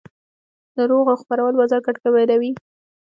د 0.75 0.77
دروغو 0.77 1.13
خپرول 1.21 1.53
بازار 1.59 1.81
ګډوډوي. 1.85 2.51